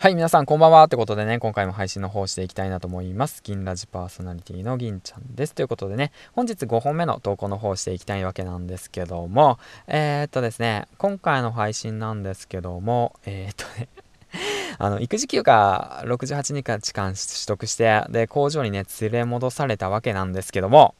[0.00, 0.84] はい、皆さんこんばんは。
[0.84, 3.40] ってことでね、今回も配信の方していきたいなと思います。
[3.42, 5.56] 銀ラジパーソナリティの銀ちゃんです。
[5.56, 9.58] ということでね、本日5本目の投稿の方していきたいわけなんですけども、
[9.88, 13.88] えー、っとですね、今回の配信なんですけども、えー、っとね、
[14.78, 17.18] あの、育児休暇68日間取
[17.48, 20.94] 得して、で、工場にね、連れ戻されたわけなんですけども、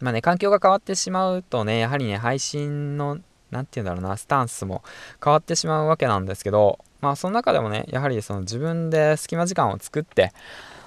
[0.00, 3.18] まあね、環境が変わってしまうとね、やはりね、配信の、
[3.50, 4.82] 何て言うんだろうな、スタンスも
[5.22, 10.32] 変わってしまうわけなんですけど、まあその中でもねやはりその自分で隙間時間を作って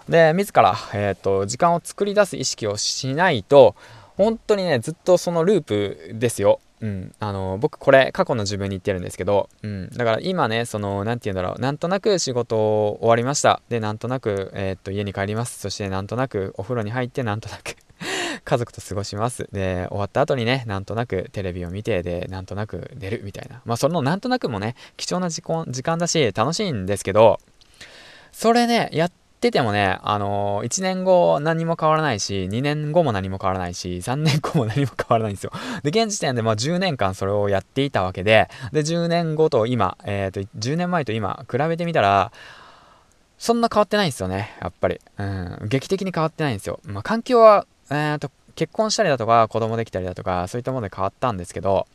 [0.10, 3.76] で自ら、えーと、時間を作り出す意識をしないと
[4.18, 6.60] 本当にねずっとそのループですよ。
[6.82, 13.62] うん、あの僕これ過去の自分に言ってるんですけど、うん、だから今ねその何て言うんだろうなんとなく仕事終わりました。
[13.70, 15.60] でなんとなく、えー、っと家に帰ります。
[15.60, 17.76] そしてなんとなくお風呂に入ってなんとなく
[18.44, 19.48] 家族と過ごします。
[19.52, 23.62] で、終わった後にね、なんとなくテレビを見て、で、なんとなく寝るみたいな。
[23.66, 27.40] まあ、そのなんとなくもね、貴重な時間だし、楽しいんですけど、
[28.32, 29.12] それね、やっ
[29.42, 35.52] ててもね、あのー、1年後何も変わらないし、2年後も何も変わらないし、3年後も何も変わらないんですよ。
[35.84, 42.32] で、現時点でまあ10年間それをやっていたわけで、で、10年後と今、えっ、ー、と、10年前と今、比べてみたら、
[43.38, 45.00] そんな変わってないんですよね、やっぱり。
[45.18, 46.82] うん、劇的に変わってないんですよ。
[46.84, 51.88] まあ、環境はえーと、結婚したりだとか子供できたりだとかそういったもので変わったんですけど、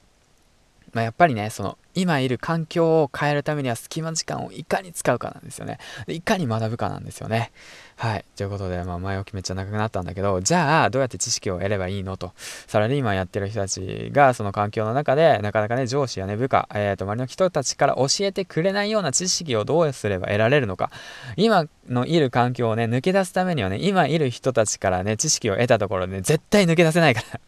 [0.95, 5.79] まあ、やっぱりねその今いる環境を変えるためには隙間時間をいかに使うかなんですよね。
[6.09, 7.53] いかに学ぶかなんですよね。
[7.97, 8.25] はい。
[8.35, 12.17] ということで、まあ、前置きめっちゃ長くなったんだけどじゃあどうやって知識を得ればいいの？
[12.17, 12.33] と。
[12.67, 20.91] サラリーマンやってる人たちがその環境の中でなかなかね上司やね部下、えー、と周りの人たちから教えてくれないような知識をどうすれば得られるのか。
[21.37, 27.41] 今のいる環境をね抜け出すためにはね今いる人たちからね知識を得たところで、ね、絶対抜け出せないから。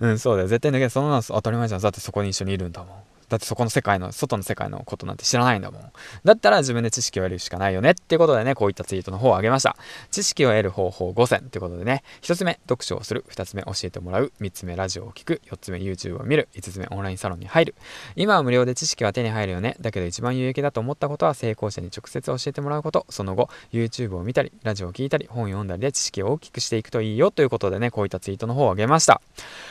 [0.00, 0.48] うん、そうだよ。
[0.48, 1.80] 絶対抜けそんなの当たり前じゃん。
[1.80, 3.11] だってそこに一緒にいるんだもん。
[3.32, 5.82] だってそこの世界の、外の世界のことなんて知らないんだもん。
[6.22, 9.74] だったら自分で知識を得るしかないよねっていうことでね、こういったツイートの方をあげました。
[10.10, 13.24] 知識を得る方法5選ってことでね、1つ目、読書をする。
[13.30, 14.32] 2つ目、教えてもらう。
[14.42, 15.40] 3つ目、ラジオを聴く。
[15.46, 16.48] 4つ目、YouTube を見る。
[16.54, 17.74] 5つ目、オンラインサロンに入る。
[18.16, 19.76] 今は無料で知識は手に入るよね。
[19.80, 23.06] だけど一番有益だと思ったことは成功者に直接教えてもらうこと。
[23.08, 29.22] その後、YouTube を見たり、ラジオを聴いたり、本を読んだりで知識を大きくしていくといいよということでね、こういったツイートの方をあげました。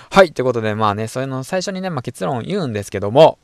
[0.10, 3.38] はい、ということで、まあね、それの最初にね、まあ、結論言うんですけども、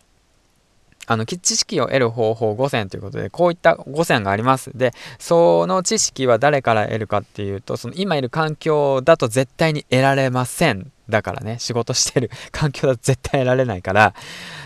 [1.08, 4.72] あの、知識を得る方法5選ということで、こういった5選があります。
[4.76, 10.92] で、その知識は誰から得るかっていうと、その今いる環境だと絶対に得られません。
[11.10, 14.14] だからね、仕事してる 環境だと絶対得られないから、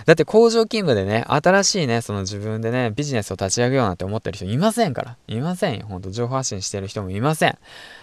[0.06, 5.18] だって工場勤務でね、新しいね、その自分でね、ビジネスを立ち上げようなんて思ってる人いませんから。
[5.28, 5.86] いませんよ。
[5.88, 7.58] ほんと、情報発信してる人もいません。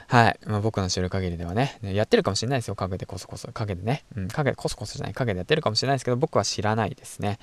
[0.09, 0.39] はい。
[0.47, 2.75] まあ、僕の知る限りではね、やってるかもしれないですよ。
[2.75, 3.49] 陰でこそこそ。
[3.53, 4.05] 陰でね。
[4.17, 5.15] うん、陰でこそこそじゃない。
[5.15, 7.39] 陰でやってるかもしれないですけど、僕は知らないですね。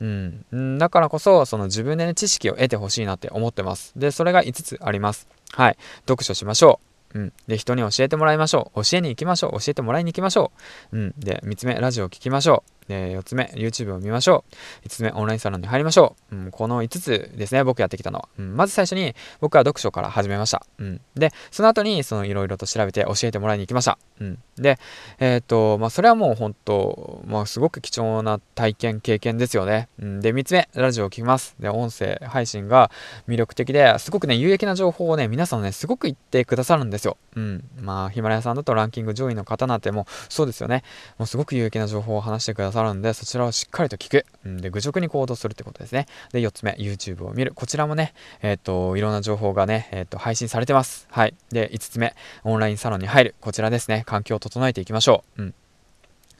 [0.00, 0.78] うん。
[0.78, 3.92] だからこそ、その自分でね、知識を得てほしいなって思ってます。
[3.96, 5.28] で、それが5つあります。
[5.52, 5.76] はい。
[6.08, 6.87] 読書しましょう。
[7.14, 7.32] うん。
[7.46, 8.84] で、人に教えてもらいましょう。
[8.84, 9.60] 教えに行きましょう。
[9.60, 10.52] 教えてもらいに行きましょ
[10.92, 10.98] う。
[10.98, 11.14] うん。
[11.18, 12.77] で、3つ目、ラジオを聴きましょう。
[12.88, 14.44] で、4つ目、YouTube を見ましょ
[14.82, 14.86] う。
[14.86, 16.36] 5つ目、オンラインサロンに入りましょう。
[16.36, 18.28] うん、この5つですね、僕やってきたのは。
[18.38, 20.64] うん、まず最初に、僕は読書から始めました。
[20.78, 23.98] うん、で、その後に、そのいろいろと調べて教えてもらいに行きました。
[24.20, 24.78] うん、で、
[25.18, 29.88] えっ、と、まあ、それはもう本当、まあ、すごく貴重な体験、経験ですよね。
[30.00, 31.56] うん、で、3つ目、ラジオを聴きます。
[31.60, 32.90] で、音声配信が
[33.28, 37.16] 魅力的で、すごくね、有益な情報をね、皆さんね、すごく言ってくださるんですよ。
[37.36, 40.82] うん、まあ、ヒマラヤさんだとランキング上位の方なんてもうそうですよね。
[41.18, 44.24] もうすごく有益な情報を話してくださるんで、そちらをしっかりと聞く。
[44.44, 46.06] うん、で、愚直に行動するってことですね。
[46.32, 47.52] で、4つ目、YouTube を見る。
[47.54, 51.08] こちらもね、えっ、ー、と、いろんな情報がね、えっ、ー、と、配信されてます。
[51.10, 51.34] はい。
[51.50, 53.34] で、5つ目、オンラインサロンに入る。
[53.40, 54.04] こちらですね。
[54.06, 55.42] 環境を整えていきましょう。
[55.42, 55.54] うん。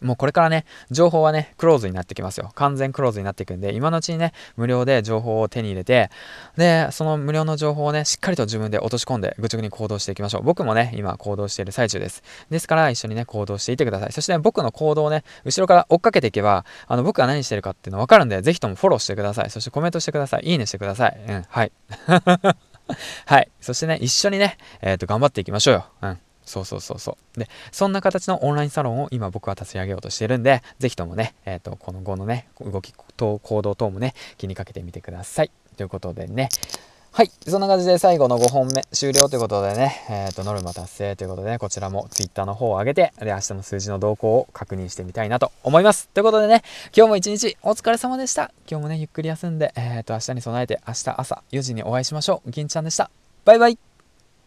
[0.01, 2.51] もうこれからね、情報はね、クローズになってきますよ。
[2.55, 6.11] 完全クローズになっていくんで、今のうちにね、無料で情報を手に入れて、
[6.57, 10.43] で、その無料の情報をね、しっかりと自分で落とし込んで、愚直に行動していきましょう。
[10.43, 12.23] 僕もね、今行動している最中です。
[12.51, 14.13] ですから、一緒にね、行動していてください。
[14.13, 19.51] そして、ね、僕の行動をね、後ろから追っかけていけば、あの、僕が何してるかっていうの分かるんで、ぜひともフォローしてください。
[19.51, 20.43] そしてコメントしてください。
[20.45, 21.21] いいねしてください。
[21.29, 21.73] うん、はい。
[23.27, 23.51] はい。
[23.61, 25.87] そしてね、一緒にね、えっ、ー、と、頑張っていきましょうよ。
[26.03, 26.19] うん。
[26.49, 27.39] そうそうそうそう。
[27.39, 35.51] で、そんな形のオンラインサロンを今僕は立ち上げようとしてるんで、ぜひともね、えっ、ー、と、この後のね、動きと行動等もね、気にかけてみてください。
[35.77, 36.49] ということでね、
[37.13, 37.31] はい。
[37.49, 46.09] そんな感じで最後の5本目終了ということでね、えっ、ー、と、ノルマ達成ということでね、こちらも Twitter の方を上げて、で、明日の数字の動向を確認してみたいなと思います。
[46.11, 46.63] ということでね、
[46.97, 48.53] 今日も一日お疲れ様でした。
[48.71, 52.51] 今日もね、ゆっくり休んで、えっ、ー、と、明日に備えて明日朝4時にお会いしましょう。
[52.51, 53.11] 銀ちゃんでした。
[53.45, 53.88] バイバイ。